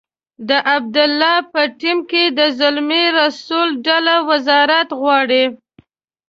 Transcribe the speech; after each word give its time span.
د 0.49 0.51
عبدالله 0.75 1.35
په 1.53 1.61
ټیم 1.79 1.99
کې 2.09 2.23
د 2.37 2.39
زلمي 2.59 3.03
رسول 3.19 3.67
ډله 3.85 4.15
وزارت 4.29 4.89
غواړي. 4.99 5.43